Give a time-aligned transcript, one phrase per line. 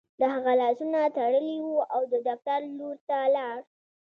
[0.19, 3.57] د هغه لاسونه تړلي وو او د دفتر لور ته لاړ